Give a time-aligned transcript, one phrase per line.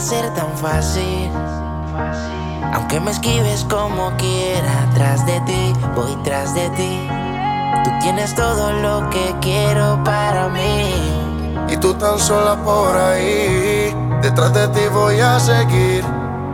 [0.00, 1.30] ser tan fácil.
[2.72, 7.08] Aunque me esquives como quiera, tras de ti, voy tras de ti.
[7.84, 10.92] Tú tienes todo lo que quiero para mí.
[11.68, 16.17] Y tú tan sola por ahí, detrás de ti voy a seguir.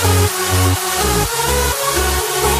[0.00, 0.06] あ
[2.54, 2.57] っ!